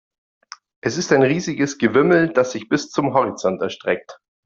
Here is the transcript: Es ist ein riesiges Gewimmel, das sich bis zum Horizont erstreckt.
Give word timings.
Es 0.83 0.97
ist 0.97 1.13
ein 1.13 1.21
riesiges 1.21 1.77
Gewimmel, 1.77 2.33
das 2.33 2.53
sich 2.53 2.67
bis 2.67 2.89
zum 2.89 3.13
Horizont 3.13 3.61
erstreckt. 3.61 4.17